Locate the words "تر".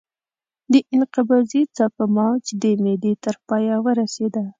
3.23-3.35